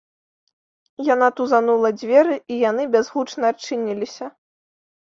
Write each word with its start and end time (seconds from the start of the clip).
Яна 1.13 1.27
тузанула 1.41 1.93
дзверы, 1.99 2.41
і 2.57 2.59
яны 2.69 2.83
бязгучна 2.99 3.45
адчыніліся. 3.57 4.25